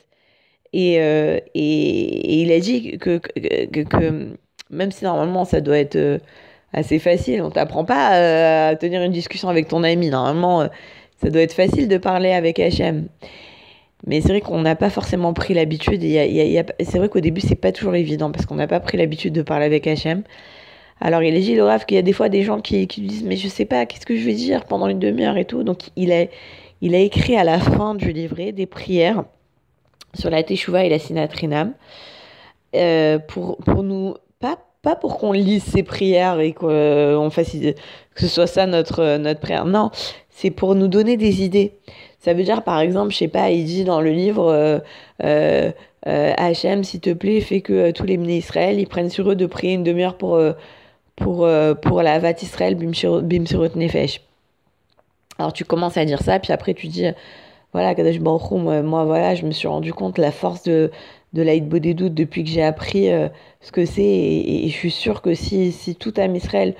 Et, 0.73 1.01
euh, 1.01 1.39
et, 1.53 2.41
il 2.41 2.51
a 2.51 2.59
dit 2.59 2.97
que, 2.97 3.17
que, 3.17 4.27
même 4.69 4.91
si 4.91 5.03
normalement 5.03 5.45
ça 5.45 5.61
doit 5.61 5.77
être 5.77 5.97
euh, 5.97 6.19
assez 6.73 6.99
facile, 6.99 7.41
on 7.41 7.49
t'apprend 7.51 7.83
pas 7.85 8.15
euh, 8.15 8.71
à 8.71 8.75
tenir 8.75 9.01
une 9.01 9.11
discussion 9.11 9.49
avec 9.49 9.67
ton 9.67 9.83
ami. 9.83 10.09
Normalement, 10.09 10.69
ça 11.21 11.29
doit 11.29 11.41
être 11.41 11.53
facile 11.53 11.87
de 11.87 11.97
parler 11.97 12.31
avec 12.31 12.59
Hachem. 12.59 13.07
Mais 14.07 14.21
c'est 14.21 14.29
vrai 14.29 14.41
qu'on 14.41 14.61
n'a 14.61 14.75
pas 14.75 14.89
forcément 14.89 15.33
pris 15.33 15.53
l'habitude. 15.53 16.01
C'est 16.01 16.97
vrai 16.97 17.09
qu'au 17.09 17.19
début, 17.19 17.41
c'est 17.41 17.55
pas 17.55 17.71
toujours 17.71 17.95
évident 17.95 18.31
parce 18.31 18.45
qu'on 18.45 18.55
n'a 18.55 18.67
pas 18.67 18.79
pris 18.79 18.97
l'habitude 18.97 19.33
de 19.33 19.43
parler 19.43 19.65
avec 19.65 19.85
Hachem. 19.85 20.23
Alors, 21.01 21.23
il 21.23 21.35
a 21.35 21.39
dit, 21.39 21.55
Laura, 21.55 21.79
qu'il 21.79 21.95
y 21.95 21.99
a 21.99 22.03
des 22.03 22.13
fois 22.13 22.29
des 22.29 22.43
gens 22.43 22.61
qui, 22.61 22.87
qui 22.87 23.01
disent, 23.01 23.23
mais 23.23 23.35
je 23.35 23.47
sais 23.47 23.65
pas, 23.65 23.85
qu'est-ce 23.85 24.05
que 24.05 24.15
je 24.15 24.23
vais 24.23 24.33
dire 24.33 24.65
pendant 24.65 24.87
une 24.87 24.99
demi-heure 24.99 25.37
et 25.37 25.45
tout. 25.45 25.63
Donc, 25.63 25.89
il 25.95 26.11
a, 26.11 26.25
il 26.81 26.95
a 26.95 26.99
écrit 26.99 27.35
à 27.35 27.43
la 27.43 27.59
fin 27.59 27.95
du 27.95 28.11
livret 28.11 28.51
des 28.51 28.65
prières 28.65 29.23
sur 30.13 30.29
la 30.29 30.43
Teshuvah 30.43 30.83
et 30.83 30.89
la 30.89 30.99
Sinatrinam 30.99 31.73
euh, 32.75 33.19
pour, 33.19 33.57
pour 33.57 33.83
nous, 33.83 34.15
pas, 34.39 34.57
pas 34.81 34.95
pour 34.95 35.17
qu'on 35.17 35.31
lise 35.31 35.63
ses 35.63 35.83
prières 35.83 36.39
et 36.39 36.53
qu'on 36.53 37.29
fasse, 37.31 37.51
que 37.51 38.21
ce 38.21 38.27
soit 38.27 38.47
ça 38.47 38.65
notre, 38.65 39.17
notre 39.17 39.39
prière. 39.39 39.65
Non, 39.65 39.91
c'est 40.29 40.51
pour 40.51 40.75
nous 40.75 40.87
donner 40.87 41.17
des 41.17 41.43
idées. 41.43 41.73
Ça 42.19 42.33
veut 42.33 42.43
dire, 42.43 42.63
par 42.63 42.79
exemple, 42.79 43.11
je 43.11 43.17
sais 43.17 43.27
pas, 43.27 43.49
il 43.51 43.65
dit 43.65 43.83
dans 43.83 44.01
le 44.01 44.11
livre, 44.11 44.51
euh, 44.51 44.79
euh, 46.07 46.33
Hachem, 46.37 46.83
s'il 46.83 46.99
te 46.99 47.13
plaît, 47.13 47.41
fais 47.41 47.61
que 47.61 47.91
tous 47.91 48.05
les 48.05 48.17
Bnei 48.17 48.37
Israël, 48.37 48.79
ils 48.79 48.87
prennent 48.87 49.09
sur 49.09 49.29
eux 49.29 49.35
de 49.35 49.45
prier 49.45 49.73
une 49.73 49.83
demi-heure 49.83 50.17
pour, 50.17 50.39
pour, 51.15 51.47
pour 51.81 52.01
la 52.01 52.19
Vat 52.19 52.41
Israël 52.41 52.75
Bimshirot 52.75 53.21
Nefesh. 53.75 54.21
Alors 55.37 55.53
tu 55.53 55.65
commences 55.65 55.97
à 55.97 56.05
dire 56.05 56.21
ça, 56.21 56.39
puis 56.39 56.53
après 56.53 56.73
tu 56.73 56.87
dis, 56.87 57.05
voilà, 57.73 57.95
Kadosh 57.95 58.19
Baruch 58.19 58.51
moi, 58.51 59.05
voilà, 59.05 59.35
je 59.35 59.45
me 59.45 59.51
suis 59.51 59.67
rendu 59.67 59.93
compte 59.93 60.17
la 60.17 60.31
force 60.31 60.63
de, 60.63 60.91
de 61.33 61.41
l'Aïd 61.41 61.67
depuis 61.69 62.43
que 62.43 62.49
j'ai 62.49 62.63
appris 62.63 63.09
euh, 63.11 63.29
ce 63.61 63.71
que 63.71 63.85
c'est, 63.85 64.03
et, 64.03 64.67
je 64.67 64.73
suis 64.73 64.91
sûre 64.91 65.21
que 65.21 65.33
si, 65.33 65.71
si 65.71 65.95
tout 65.95 66.13
Israël 66.19 66.75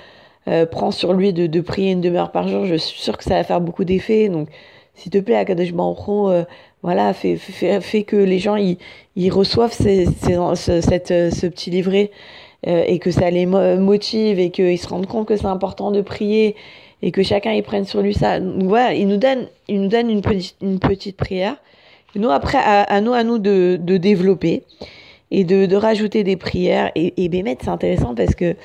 euh, 0.47 0.65
prend 0.65 0.91
sur 0.91 1.13
lui 1.13 1.33
de, 1.33 1.47
de 1.47 1.61
prier 1.61 1.91
une 1.91 2.01
demi-heure 2.01 2.31
par 2.31 2.47
jour, 2.47 2.65
je 2.65 2.75
suis 2.75 2.99
sûre 2.99 3.17
que 3.17 3.23
ça 3.23 3.35
va 3.35 3.43
faire 3.43 3.61
beaucoup 3.61 3.85
d'effets. 3.85 4.27
Donc, 4.27 4.49
s'il 4.95 5.11
te 5.11 5.19
plaît, 5.19 5.35
Akadosh 5.35 5.71
Baruch 5.71 5.97
euh, 6.09 6.43
voilà, 6.83 7.13
fais, 7.13 7.37
fais, 7.37 7.79
fais, 7.79 8.03
que 8.03 8.17
les 8.17 8.39
gens 8.39 8.55
ils, 8.55 8.77
ils 9.15 9.31
reçoivent 9.31 9.73
ces, 9.73 10.05
ces, 10.05 10.37
ce, 10.55 10.81
cette, 10.81 11.07
ce 11.07 11.47
petit 11.47 11.69
livret 11.69 12.11
et 12.63 12.99
que 12.99 13.09
ça 13.09 13.31
les 13.31 13.47
motive 13.47 14.39
et 14.39 14.51
qu'ils 14.51 14.77
se 14.77 14.87
rendent 14.87 15.07
compte 15.07 15.27
que 15.27 15.35
c'est 15.35 15.47
important 15.47 15.89
de 15.89 16.01
prier 16.01 16.55
et 17.01 17.11
que 17.11 17.23
chacun 17.23 17.51
y 17.53 17.61
prenne 17.61 17.85
sur 17.85 18.01
lui 18.01 18.13
ça. 18.13 18.39
Donc, 18.39 18.63
voilà, 18.63 18.93
il 18.93 19.07
nous 19.07 19.17
donne, 19.17 19.47
il 19.67 19.81
nous 19.81 19.87
donne 19.87 20.09
une, 20.09 20.21
petite, 20.21 20.55
une 20.61 20.79
petite 20.79 21.17
prière. 21.17 21.57
Et 22.15 22.19
nous, 22.19 22.29
après, 22.29 22.57
à, 22.59 23.01
nous, 23.01 23.13
à 23.13 23.23
nous 23.23 23.39
de, 23.39 23.79
de 23.81 23.97
développer 23.97 24.63
et 25.31 25.43
de, 25.43 25.65
de, 25.65 25.75
rajouter 25.75 26.23
des 26.23 26.35
prières. 26.35 26.91
Et, 26.95 27.23
et 27.23 27.29
Bémet, 27.29 27.57
c'est 27.61 27.69
intéressant 27.69 28.13
parce 28.13 28.35
que 28.35 28.55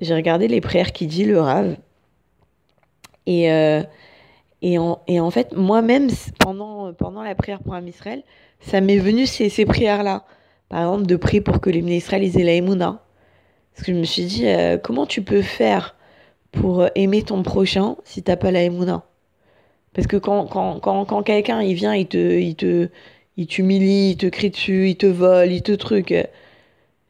j'ai 0.00 0.14
regardé 0.14 0.48
les 0.48 0.60
prières 0.60 0.92
qui 0.92 1.06
dit 1.06 1.24
le 1.24 1.40
Rave. 1.40 1.76
Et, 3.26 3.50
euh, 3.50 3.82
et, 4.62 4.78
en, 4.78 5.00
et 5.08 5.20
en 5.20 5.30
fait, 5.30 5.54
moi-même, 5.54 6.08
pendant, 6.38 6.92
pendant 6.94 7.22
la 7.22 7.34
prière 7.34 7.58
pour 7.60 7.74
un 7.74 7.84
Israël, 7.84 8.22
ça 8.60 8.80
m'est 8.80 8.98
venu 8.98 9.26
ces, 9.26 9.48
ces 9.48 9.66
prières-là. 9.66 10.24
Par 10.68 10.80
exemple, 10.80 11.06
de 11.06 11.16
prier 11.16 11.40
pour 11.40 11.60
que 11.60 11.70
les 11.70 11.80
Israël 11.96 12.24
aient 12.24 12.60
la. 12.60 13.02
Parce 13.74 13.86
que 13.86 13.92
je 13.92 13.98
me 13.98 14.04
suis 14.04 14.24
dit, 14.24 14.46
euh, 14.46 14.78
comment 14.78 15.06
tu 15.06 15.22
peux 15.22 15.42
faire 15.42 15.95
pour 16.60 16.86
aimer 16.94 17.22
ton 17.22 17.42
prochain 17.42 17.96
si 18.04 18.22
t'as 18.22 18.36
pas 18.36 18.50
la 18.50 18.62
Emouna. 18.62 19.04
Parce 19.94 20.06
que 20.06 20.16
quand, 20.16 20.46
quand, 20.46 20.80
quand, 20.80 21.04
quand 21.04 21.22
quelqu'un 21.22 21.62
il 21.62 21.74
vient, 21.74 21.94
il 21.94 22.06
te, 22.06 22.18
il 22.18 22.54
te, 22.54 22.88
il 23.36 23.46
t'humilie, 23.46 24.10
il 24.10 24.16
te 24.16 24.26
crie 24.26 24.50
dessus, 24.50 24.90
il 24.90 24.96
te 24.96 25.06
vole, 25.06 25.52
il 25.52 25.62
te 25.62 25.72
truc. 25.72 26.14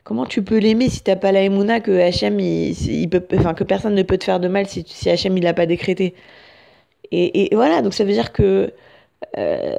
Comment 0.05 0.25
tu 0.25 0.43
peux 0.43 0.59
l'aimer 0.59 0.89
si 0.89 1.03
t'as 1.03 1.17
pas 1.17 1.33
la 1.33 1.43
Emouna 1.43 1.81
que 1.81 1.91
il, 1.91 3.01
il 3.03 3.09
peut, 3.09 3.25
enfin 3.35 3.55
que 3.55 3.65
personne 3.65 3.95
ne 3.95 4.03
peut 4.03 4.19
te 4.19 4.25
faire 4.25 4.39
de 4.39 4.49
mal 4.49 4.67
si, 4.69 4.85
si 4.87 5.11
Hachem 5.11 5.37
il 5.37 5.43
l'a 5.43 5.55
pas 5.55 5.67
décrété. 5.67 6.15
Et, 7.11 7.53
et, 7.53 7.55
voilà, 7.55 7.83
donc 7.83 7.95
ça 7.95 8.05
veut 8.05 8.13
dire 8.13 8.33
que 8.33 8.73
euh, 9.39 9.77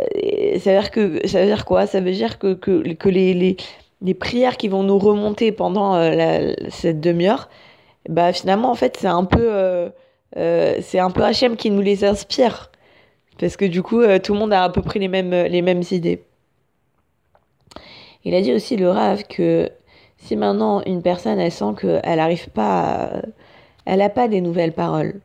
ça 0.60 0.74
veut 0.74 0.80
dire 0.80 0.92
que 0.92 1.28
ça 1.28 1.42
veut 1.42 1.48
dire 1.48 1.66
quoi? 1.66 1.88
Ça 1.88 2.02
veut 2.02 2.12
dire 2.12 2.40
que, 2.40 2.54
que, 2.54 2.94
que 2.94 3.10
les, 3.10 3.34
les, 3.34 3.58
les 4.02 4.14
prières 4.14 4.58
qui 4.58 4.68
vont 4.68 4.84
nous 4.84 5.00
remonter 5.00 5.52
pendant 5.52 5.96
euh, 5.96 6.54
cette 6.70 7.00
demi-heure, 7.00 7.50
bah 8.10 8.34
finalement 8.34 8.72
en 8.72 8.76
fait 8.76 8.98
c'est 9.00 9.08
un 9.08 9.26
peu 9.26 9.42
euh, 9.42 9.90
euh, 10.38 10.78
c'est 10.82 11.00
un 11.00 11.12
peu 11.12 11.24
Hachem 11.24 11.56
qui 11.56 11.70
nous 11.70 11.82
les 11.82 12.04
inspire 12.04 12.72
parce 13.40 13.58
que 13.58 13.66
du 13.66 13.84
coup 13.84 14.02
euh, 14.02 14.20
tout 14.20 14.34
le 14.34 14.40
monde 14.40 14.54
a 14.54 14.64
à 14.64 14.70
peu 14.70 14.82
près 14.82 15.00
les 15.00 15.08
mêmes 15.08 15.32
les 15.32 15.62
mêmes 15.62 15.84
idées. 15.92 16.24
Il 18.24 18.34
a 18.36 18.42
dit 18.42 18.54
aussi 18.54 18.76
le 18.76 18.90
Rav 18.90 19.24
que 19.24 19.70
si 20.18 20.36
maintenant 20.36 20.82
une 20.86 21.02
personne 21.02 21.40
elle 21.40 21.52
sent 21.52 21.74
qu'elle 21.80 22.18
n'arrive 22.18 22.50
pas 22.50 22.82
à, 22.82 23.22
elle 23.86 24.00
n'a 24.00 24.10
pas 24.10 24.28
des 24.28 24.42
nouvelles 24.42 24.74
paroles. 24.74 25.22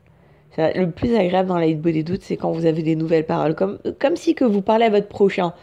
Le 0.57 0.85
plus 0.85 1.15
agréable 1.15 1.49
dans 1.49 1.57
la 1.57 1.71
des 1.71 2.03
doutes, 2.03 2.21
c'est 2.21 2.37
quand 2.37 2.51
vous 2.51 2.67
avez 2.67 2.83
des 2.83 2.95
nouvelles 2.95 3.25
paroles, 3.25 3.55
comme, 3.55 3.79
comme 3.99 4.15
si 4.15 4.35
que 4.35 4.45
vous 4.45 4.61
parlez 4.61 4.85
à 4.85 4.91
votre 4.91 5.07
prochain 5.07 5.53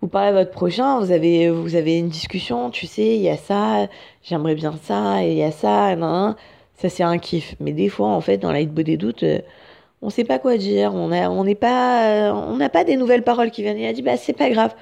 vous 0.00 0.08
parlez 0.08 0.28
à 0.28 0.32
votre 0.32 0.50
prochain, 0.50 1.00
vous 1.00 1.10
avez, 1.10 1.50
vous 1.50 1.74
avez 1.74 1.98
une 1.98 2.08
discussion, 2.08 2.70
tu 2.70 2.86
sais, 2.86 3.16
il 3.16 3.22
y 3.22 3.28
a 3.28 3.36
ça, 3.36 3.88
j'aimerais 4.22 4.54
bien 4.54 4.74
ça, 4.82 5.24
et 5.24 5.32
il 5.32 5.38
y 5.38 5.42
a 5.42 5.50
ça, 5.50 5.96
nan, 5.96 6.36
ça 6.76 6.88
c'est 6.88 7.02
un 7.02 7.18
kiff. 7.18 7.54
Mais 7.60 7.72
des 7.72 7.88
fois, 7.88 8.08
en 8.08 8.20
fait, 8.20 8.38
dans 8.38 8.52
la 8.52 8.64
beau 8.64 8.82
des 8.82 8.96
doutes, 8.96 9.24
on 10.02 10.10
sait 10.10 10.24
pas 10.24 10.38
quoi 10.38 10.56
dire, 10.56 10.92
on 10.94 11.10
a, 11.12 11.30
on 11.30 11.44
pas, 11.54 12.32
on 12.34 12.56
n'a 12.56 12.68
pas 12.68 12.84
des 12.84 12.96
nouvelles 12.96 13.24
paroles 13.24 13.50
qui 13.50 13.62
viennent. 13.62 13.78
Il 13.78 13.86
a 13.86 13.92
dit, 13.92 14.02
bah 14.02 14.16
c'est 14.16 14.34
pas 14.34 14.50
grave, 14.50 14.74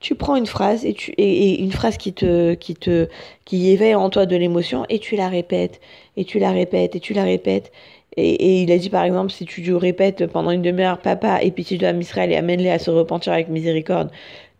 tu 0.00 0.14
prends 0.14 0.36
une 0.36 0.46
phrase 0.46 0.84
et, 0.84 0.94
tu, 0.94 1.12
et, 1.12 1.62
une 1.62 1.72
phrase 1.72 1.96
qui 1.96 2.12
te, 2.12 2.54
qui 2.54 2.74
te, 2.74 3.08
qui 3.44 3.70
éveille 3.70 3.94
en 3.94 4.10
toi 4.10 4.26
de 4.26 4.36
l'émotion 4.36 4.84
et 4.88 4.98
tu 4.98 5.16
la 5.16 5.28
répètes, 5.28 5.80
et 6.16 6.24
tu 6.24 6.38
la 6.38 6.50
répètes, 6.50 6.96
et 6.96 7.00
tu 7.00 7.14
la 7.14 7.24
répètes. 7.24 7.72
Et, 8.16 8.62
il 8.62 8.70
a 8.70 8.78
dit 8.78 8.90
par 8.90 9.04
exemple, 9.04 9.32
si 9.32 9.44
tu 9.44 9.74
répètes 9.74 10.26
pendant 10.26 10.50
une 10.50 10.62
demi-heure, 10.62 10.98
papa, 10.98 11.42
et 11.42 11.50
puis 11.50 11.64
tu 11.64 11.78
dois 11.78 11.90
Israël 11.90 12.30
et 12.32 12.36
amène-les 12.36 12.70
à 12.70 12.78
se 12.78 12.90
repentir 12.90 13.32
avec 13.32 13.48
miséricorde, 13.48 14.10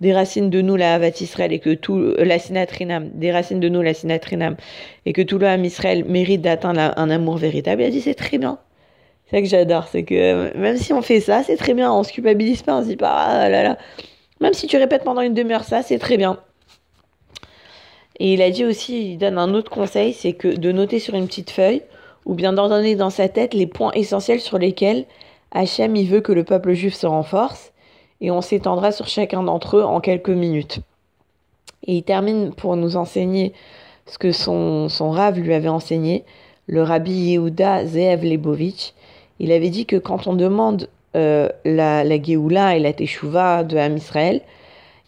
des 0.05 0.13
racines 0.13 0.51
de 0.51 0.61
nous 0.61 0.77
la 0.77 0.95
Havat 0.95 1.21
Israël 1.21 1.51
et 1.51 1.59
que 1.59 1.73
tout, 1.73 1.99
la 2.19 2.39
sinatrinam, 2.39 3.09
des 3.15 3.33
racines 3.33 3.59
de 3.59 3.71
nous 3.71 3.81
la 3.81 3.95
sinatrinam, 3.95 4.55
et 5.07 5.15
que 5.15 5.23
tout 5.23 5.39
le 5.39 5.47
Ham 5.47 5.65
Israël 5.65 6.05
mérite 6.05 6.43
d'atteindre 6.43 6.93
un 6.97 7.09
amour 7.09 7.39
véritable, 7.39 7.81
il 7.81 7.87
a 7.87 7.91
dit 7.91 8.03
c'est 8.03 8.15
très 8.15 8.37
bien. 8.37 8.59
C'est 9.25 9.37
ça 9.37 9.43
que 9.43 9.49
j'adore, 9.49 9.89
c'est 9.91 10.03
que 10.03 10.55
même 10.59 10.77
si 10.77 10.93
on 10.93 11.01
fait 11.01 11.21
ça, 11.21 11.43
c'est 11.43 11.57
très 11.57 11.73
bien, 11.73 11.91
on 11.91 12.03
se 12.03 12.13
culpabilise 12.13 12.61
pas, 12.61 12.77
on 12.77 12.83
se 12.83 12.89
dit 12.89 12.97
pas, 12.97 13.13
ah 13.13 13.49
là 13.49 13.63
là, 13.63 13.79
même 14.41 14.53
si 14.53 14.67
tu 14.67 14.77
répètes 14.77 15.05
pendant 15.05 15.23
une 15.23 15.33
demi-heure 15.33 15.65
ça, 15.65 15.83
c'est 15.83 15.99
très 15.99 16.19
bien. 16.19 16.39
Et 18.21 18.35
il 18.35 18.43
a 18.43 18.51
dit 18.51 18.67
aussi, 18.67 19.13
il 19.13 19.17
donne 19.17 19.39
un 19.39 19.55
autre 19.55 19.71
conseil, 19.71 20.13
c'est 20.13 20.35
que 20.35 20.49
de 20.49 20.71
noter 20.71 20.99
sur 20.99 21.15
une 21.15 21.27
petite 21.27 21.51
feuille, 21.51 21.81
ou 22.27 22.35
bien 22.35 22.53
d'ordonner 22.53 22.95
dans 22.95 23.11
sa 23.11 23.29
tête 23.31 23.55
les 23.55 23.67
points 23.67 23.93
essentiels 23.93 24.41
sur 24.41 24.59
lesquels 24.59 25.07
Hachem 25.51 25.97
il 25.97 26.09
veut 26.09 26.21
que 26.21 26.33
le 26.33 26.45
peuple 26.45 26.75
juif 26.75 26.95
se 26.95 27.07
renforce, 27.07 27.73
et 28.21 28.31
on 28.31 28.41
s'étendra 28.41 28.93
sur 28.93 29.07
chacun 29.09 29.43
d'entre 29.43 29.79
eux 29.79 29.85
en 29.85 30.01
quelques 30.01 30.31
minutes. 30.31 30.81
Et 31.87 31.97
il 31.97 32.03
termine 32.03 32.53
pour 32.53 32.77
nous 32.77 32.97
enseigner 32.97 33.53
ce 34.07 34.19
que 34.19 34.33
son, 34.33 34.89
son 34.89 35.11
rave 35.11 35.39
lui 35.39 35.55
avait 35.55 35.69
enseigné, 35.69 36.25
le 36.67 36.83
rabbi 36.83 37.13
Yehuda 37.13 37.87
Zeev 37.87 38.25
Lebovitch. 38.25 38.93
Il 39.39 39.53
avait 39.53 39.71
dit 39.71 39.87
que 39.87 39.97
quand 39.97 40.27
on 40.27 40.35
demande 40.35 40.89
euh, 41.17 41.49
la, 41.65 42.05
la 42.05 42.23
Géoula 42.23 42.77
et 42.77 42.81
la 42.81 42.93
Teshuvah 42.93 43.65
de 43.65 43.77
Ham 43.77 43.97
Israël, 43.97 44.43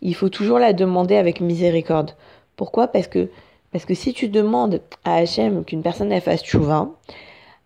il 0.02 0.14
faut 0.14 0.28
toujours 0.28 0.58
la 0.58 0.72
demander 0.72 1.16
avec 1.16 1.40
miséricorde. 1.40 2.12
Pourquoi? 2.56 2.88
Parce 2.88 3.08
que 3.08 3.30
parce 3.72 3.84
que 3.84 3.94
si 3.94 4.14
tu 4.14 4.28
demandes 4.28 4.80
à 5.04 5.16
Hachem 5.16 5.64
qu'une 5.64 5.82
personne 5.82 6.18
fasse 6.20 6.42
tchouva, 6.42 6.88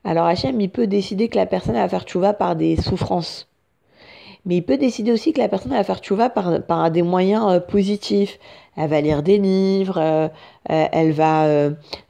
alors 0.03 0.27
Hachem 0.27 0.61
il 0.61 0.71
peut 0.71 0.87
décider 0.87 1.29
que 1.29 1.37
la 1.37 1.47
personne 1.47 1.75
va 1.75 1.89
faire 1.89 2.05
tchouva 2.05 2.33
par 2.33 2.57
des 2.57 2.77
souffrances. 2.77 3.50
Mais 4.47 4.57
il 4.57 4.63
peut 4.63 4.79
décider 4.79 5.13
aussi 5.13 5.33
que 5.33 5.39
la 5.39 5.49
personne 5.49 5.73
va 5.73 5.85
faire 5.85 5.99
tchouva 5.99 6.31
par, 6.31 6.63
par 6.63 6.91
des 6.91 7.03
moyens 7.03 7.45
euh, 7.49 7.61
positifs. 7.61 8.39
Elle 8.77 8.89
va 8.89 9.01
lire 9.01 9.23
des 9.23 9.39
livres, 9.39 9.99
euh, 9.99 10.29
elle 10.65 11.13
va, 11.13 11.47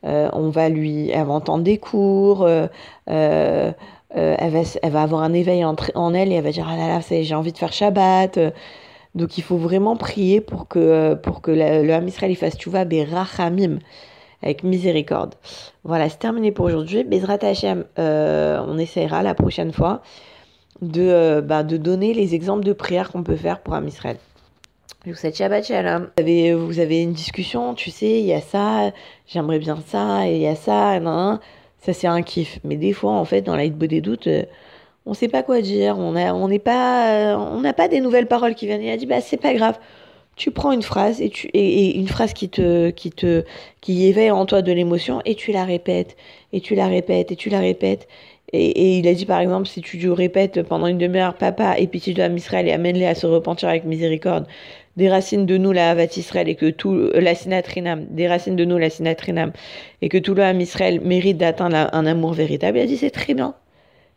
on 0.04 0.50
va 0.50 0.68
lui, 0.68 1.08
elle 1.10 1.24
va 1.24 1.32
entendre 1.32 1.64
des 1.64 1.78
cours, 1.78 2.46
euh, 2.46 2.68
elle, 3.08 3.74
va, 4.50 4.60
elle, 4.82 4.92
va, 4.92 5.02
avoir 5.02 5.22
un 5.22 5.32
éveil 5.32 5.64
en, 5.64 5.74
en, 5.94 6.14
elle 6.14 6.30
et 6.30 6.36
elle 6.36 6.44
va 6.44 6.50
dire 6.52 6.68
ah 6.70 6.76
là 6.76 6.86
là 6.86 7.00
j'ai 7.22 7.34
envie 7.34 7.52
de 7.52 7.58
faire 7.58 7.72
Shabbat. 7.72 8.38
Donc 9.14 9.38
il 9.38 9.42
faut 9.42 9.56
vraiment 9.56 9.96
prier 9.96 10.40
pour 10.40 10.68
que 10.68 11.14
pour 11.14 11.40
que 11.40 11.50
le, 11.50 11.84
le 11.84 11.92
Ham 11.92 12.06
Israël 12.06 12.36
fasse 12.36 12.56
tchouva 12.56 12.84
berachamim 12.84 13.78
avec 14.42 14.62
miséricorde. 14.62 15.34
Voilà 15.84 16.08
c'est 16.08 16.18
terminé 16.18 16.52
pour 16.52 16.66
aujourd'hui. 16.66 17.04
Bezrat 17.04 17.38
Hashem 17.42 17.84
euh, 17.98 18.62
on 18.66 18.78
essaiera 18.78 19.22
la 19.22 19.34
prochaine 19.34 19.72
fois 19.72 20.02
de, 20.82 21.02
euh, 21.02 21.40
bah, 21.40 21.62
de 21.62 21.76
donner 21.76 22.14
les 22.14 22.34
exemples 22.34 22.64
de 22.64 22.72
prières 22.72 23.10
qu'on 23.10 23.22
peut 23.22 23.36
faire 23.36 23.60
pour 23.60 23.74
Ham 23.74 23.86
Israël 23.86 24.16
vous 25.06 25.14
souhaite 25.14 25.36
Shabbat. 25.36 25.64
Vous 26.18 26.78
avez, 26.78 27.02
une 27.02 27.12
discussion, 27.12 27.74
tu 27.74 27.90
sais, 27.90 28.20
il 28.20 28.26
y 28.26 28.32
a 28.32 28.40
ça, 28.40 28.92
j'aimerais 29.26 29.58
bien 29.58 29.78
ça, 29.86 30.28
et 30.28 30.36
il 30.36 30.42
y 30.42 30.46
a 30.46 30.54
ça, 30.54 31.00
ça 31.80 31.92
c'est 31.92 32.06
un 32.06 32.22
kiff. 32.22 32.58
Mais 32.64 32.76
des 32.76 32.92
fois, 32.92 33.12
en 33.12 33.24
fait, 33.24 33.42
dans 33.42 33.56
la 33.56 33.68
beau 33.68 33.86
des 33.86 34.00
doutes, 34.00 34.26
euh, 34.26 34.44
on 35.06 35.14
sait 35.14 35.28
pas 35.28 35.42
quoi 35.42 35.62
dire, 35.62 35.96
on 35.98 36.16
a, 36.16 36.34
on 36.34 36.48
n'est 36.48 36.58
pas, 36.58 37.32
euh, 37.32 37.36
on 37.36 37.60
n'a 37.60 37.72
pas 37.72 37.88
des 37.88 38.00
nouvelles 38.00 38.26
paroles 38.26 38.54
qui 38.54 38.66
viennent. 38.66 38.82
Il 38.82 38.90
a 38.90 38.96
dit, 38.96 39.06
bah 39.06 39.20
c'est 39.20 39.38
pas 39.38 39.54
grave. 39.54 39.78
Tu 40.36 40.50
prends 40.50 40.72
une 40.72 40.82
phrase 40.82 41.20
et 41.20 41.28
tu 41.30 41.50
une 41.54 42.08
phrase 42.08 42.32
qui 42.32 42.48
te 42.48 42.90
qui 42.90 43.10
te 43.10 43.44
qui 43.82 44.06
éveille 44.06 44.30
en 44.30 44.46
toi 44.46 44.62
de 44.62 44.72
l'émotion 44.72 45.20
et 45.26 45.34
tu 45.34 45.52
la 45.52 45.64
répètes 45.64 46.16
et 46.52 46.60
tu 46.62 46.74
la 46.74 46.86
répètes 46.86 47.30
et 47.30 47.36
tu 47.36 47.50
la 47.50 47.60
répètes 47.60 48.08
et, 48.52 48.98
il 48.98 49.06
a 49.06 49.14
dit 49.14 49.26
par 49.26 49.40
exemple 49.40 49.68
si 49.68 49.80
tu 49.80 50.10
répètes 50.10 50.62
pendant 50.62 50.86
une 50.86 50.98
demi-heure 50.98 51.34
papa 51.34 51.76
et 51.78 51.86
puis 51.86 52.00
tu 52.00 52.14
dois 52.14 52.26
Israël 52.26 52.66
et 52.68 52.72
amène-les 52.72 53.06
à 53.06 53.14
se 53.14 53.26
repentir 53.26 53.68
avec 53.68 53.84
miséricorde 53.84 54.46
des 54.96 55.08
racines 55.08 55.46
de 55.46 55.56
nous 55.56 55.72
la 55.72 55.90
Havat 55.90 56.16
Israël 56.16 56.48
et 56.48 56.56
que 56.56 56.68
tout 56.68 57.10
la 57.14 57.34
sinatrinam, 57.34 58.06
des 58.10 58.26
racines 58.26 58.56
de 58.56 58.64
nous 58.64 58.76
la 58.76 58.90
sinatrinam 58.90 59.52
et 60.02 60.08
que 60.08 60.18
tout 60.18 60.34
le 60.34 60.42
Israël 60.60 61.00
mérite 61.00 61.38
d'atteindre 61.38 61.88
un 61.92 62.06
amour 62.06 62.32
véritable. 62.32 62.78
Il 62.78 62.82
a 62.82 62.86
dit 62.86 62.96
c'est 62.96 63.10
très 63.10 63.34
bien. 63.34 63.54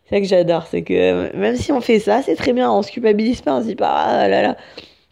C'est 0.05 0.15
ça 0.15 0.21
que 0.21 0.27
j'adore, 0.27 0.67
c'est 0.67 0.81
que 0.81 1.35
même 1.35 1.55
si 1.55 1.71
on 1.71 1.79
fait 1.79 1.99
ça, 1.99 2.21
c'est 2.23 2.35
très 2.35 2.53
bien, 2.53 2.71
on 2.71 2.81
se 2.81 2.91
culpabilise 2.91 3.41
pas, 3.41 3.55
on 3.55 3.61
se 3.61 3.67
dit 3.67 3.75
pas 3.75 3.91
ah 3.91 4.27
là 4.27 4.41
là. 4.41 4.57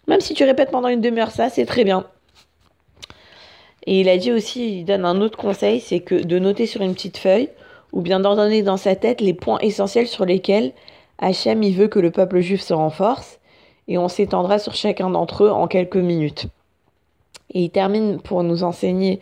Même 0.08 0.20
si 0.20 0.34
tu 0.34 0.44
répètes 0.44 0.72
pendant 0.72 0.90
une 0.90 1.00
demi-heure 1.00 1.32
ça, 1.32 1.50
c'est 1.50 1.66
très 1.66 1.84
bien. 1.84 2.06
Et 3.86 4.01
il 4.01 4.10
a 4.10 4.18
dit 4.18 4.32
aussi, 4.32 4.80
il 4.80 4.86
donne 4.86 5.06
un 5.06 5.22
autre 5.22 5.38
conseil, 5.38 5.80
c'est 5.80 6.01
que 6.01 6.16
de 6.16 6.40
noter 6.40 6.66
sur 6.66 6.82
une 6.82 6.94
petite 6.94 7.18
feuille 7.18 7.50
ou 7.93 8.01
bien 8.01 8.19
d'ordonner 8.19 8.63
dans 8.63 8.77
sa 8.77 8.95
tête 8.95 9.21
les 9.21 9.33
points 9.33 9.60
essentiels 9.60 10.07
sur 10.07 10.25
lesquels 10.25 10.74
Hachem 11.19 11.62
il 11.63 11.75
veut 11.75 11.88
que 11.88 12.00
le 12.00 12.12
peuple 12.12 12.39
juif 12.39 12.62
se 12.62 12.74
renforce 12.74 13.39
et 13.88 13.98
on 13.98 14.07
s'étendra 14.07 14.60
sur 14.60 14.74
chacun 14.74 15.10
d'entre 15.10 15.45
eux 15.45 15.51
en 15.51 15.67
quelques 15.67 15.98
minutes. 15.98 16.48
Et 17.53 17.63
il 17.63 17.69
termine 17.69 18.19
pour 18.19 18.43
nous 18.43 18.63
enseigner 18.63 19.19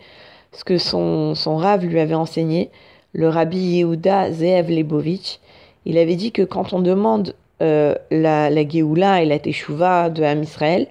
ce 0.52 0.64
que 0.64 0.78
son, 0.78 1.34
son 1.34 1.56
rave 1.56 1.84
lui 1.84 2.00
avait 2.00 2.14
enseigné, 2.14 2.70
le 3.12 3.28
rabbi 3.28 3.58
Yehuda 3.58 4.32
Zeev 4.32 4.70
Lebovitch. 4.70 5.40
Il 5.84 5.98
avait 5.98 6.16
dit 6.16 6.32
que 6.32 6.42
quand 6.42 6.72
on 6.72 6.80
demande 6.80 7.34
euh, 7.62 7.94
la, 8.10 8.50
la 8.50 8.68
Géoula 8.68 9.22
et 9.22 9.26
la 9.26 9.38
Teshuvah 9.38 10.10
de 10.10 10.22
Ham 10.22 10.42
Israël, 10.42 10.86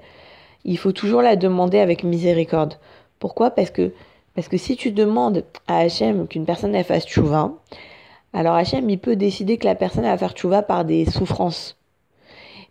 il 0.66 0.78
faut 0.78 0.92
toujours 0.92 1.22
la 1.22 1.36
demander 1.36 1.80
avec 1.80 2.04
miséricorde. 2.04 2.76
Pourquoi? 3.20 3.52
Parce 3.52 3.70
que, 3.70 3.94
parce 4.40 4.48
que 4.48 4.56
si 4.56 4.78
tu 4.78 4.94
demandes 4.94 5.44
à 5.68 5.80
Hachem 5.80 6.26
qu'une 6.26 6.46
personne 6.46 6.82
fasse 6.86 7.06
Teshuvah, 7.06 7.52
alors 8.32 8.56
Hachem 8.56 8.90
il 8.90 8.98
peut 8.98 9.18
décider 9.18 9.58
que 9.58 9.66
la 9.66 9.76
personne 9.76 10.04
va 10.04 10.18
faire 10.18 10.34
Teshuvah 10.34 10.62
par 10.62 10.86
des 10.86 11.04
souffrances 11.04 11.76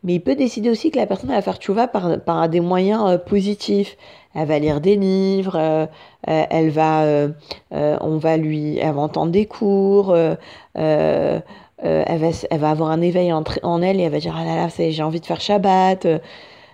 mais 0.04 0.14
il 0.14 0.20
peut 0.20 0.34
décider 0.34 0.70
aussi 0.70 0.90
que 0.90 0.96
la 0.96 1.06
personne 1.06 1.30
va 1.30 1.42
faire 1.42 1.56
tchouva 1.56 1.88
par, 1.88 2.20
par 2.20 2.48
des 2.48 2.60
moyens 2.60 3.02
euh, 3.06 3.18
positifs. 3.18 3.96
Elle 4.34 4.46
va 4.46 4.58
lire 4.58 4.80
des 4.80 4.96
livres, 4.96 5.56
euh, 5.56 5.86
euh, 6.28 6.44
elle 6.48 6.70
va, 6.70 7.04
on 7.72 8.18
va 8.18 8.36
lui, 8.36 8.78
elle 8.78 8.94
va 8.94 9.00
entendre 9.00 9.32
des 9.32 9.46
cours, 9.46 10.16
elle, 10.16 10.38
va, 10.74 11.40
elle 11.82 12.60
va 12.60 12.70
avoir 12.70 12.90
un 12.90 13.00
éveil 13.00 13.32
en, 13.32 13.42
en 13.62 13.82
elle 13.82 13.98
et 13.98 14.04
elle 14.04 14.12
va 14.12 14.20
dire 14.20 14.36
ah 14.38 14.44
là 14.44 14.54
là, 14.54 14.68
j'ai 14.90 15.02
envie 15.02 15.20
de 15.20 15.26
faire 15.26 15.40
Shabbat. 15.40 16.06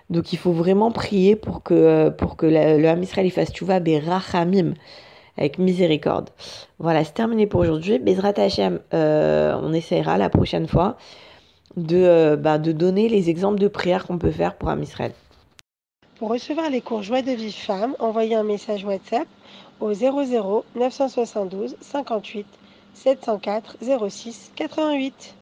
Donc 0.09 0.33
il 0.33 0.37
faut 0.37 0.51
vraiment 0.51 0.91
prier 0.91 1.35
pour 1.35 1.63
que, 1.63 2.09
pour 2.09 2.35
que 2.35 2.45
le, 2.45 2.87
Ham 2.87 3.01
Israël 3.01 3.29
fasse 3.31 3.51
tchouva 3.51 3.79
berachamim 3.79 4.73
avec 5.37 5.57
miséricorde. 5.57 6.29
Voilà, 6.79 7.03
c'est 7.03 7.13
terminé 7.13 7.47
pour 7.47 7.59
aujourd'hui. 7.61 7.99
Bezrat 7.99 8.33
Hashem, 8.37 8.79
on 8.91 9.73
essaiera 9.73 10.17
la 10.17 10.29
prochaine 10.29 10.67
fois 10.67 10.97
de, 11.77 11.97
euh, 11.97 12.35
bah, 12.35 12.57
de 12.57 12.71
donner 12.71 13.09
les 13.09 13.29
exemples 13.29 13.59
de 13.59 13.67
prières 13.67 14.05
qu'on 14.05 14.17
peut 14.17 14.31
faire 14.31 14.55
pour 14.55 14.69
un 14.69 14.81
Israël. 14.81 15.13
Pour 16.17 16.29
recevoir 16.29 16.69
les 16.69 16.81
cours 16.81 17.03
Joie 17.03 17.21
de 17.21 17.31
vie 17.31 17.51
femme, 17.51 17.95
envoyez 17.99 18.35
un 18.35 18.43
message 18.43 18.85
WhatsApp 18.85 19.27
au 19.81 19.93
00 19.93 20.63
972 20.75 21.75
58 21.81 22.45
704 22.93 23.77
06 24.09 24.51
88. 24.55 25.33